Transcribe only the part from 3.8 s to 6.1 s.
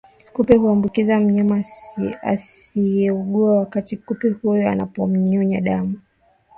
kupe huyo anapomnyonya damu